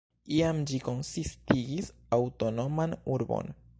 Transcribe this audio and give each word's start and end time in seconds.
Iam 0.37 0.61
ĝi 0.71 0.79
konsistigis 0.87 1.91
aŭtonoman 2.21 2.97
urbon. 3.19 3.59